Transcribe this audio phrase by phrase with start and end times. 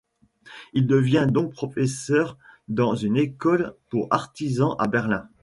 [0.73, 5.29] Il devient donc professeur dans une école pour artisans à Berlin.